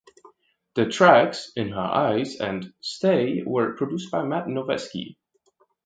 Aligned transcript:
The 0.73 0.87
tracks 0.87 1.51
"In 1.55 1.69
Her 1.69 1.79
Eyes" 1.79 2.39
and 2.41 2.73
"Stay" 2.81 3.43
were 3.45 3.75
produced 3.75 4.09
by 4.09 4.23
Matt 4.23 4.47
Noveskey. 4.47 5.15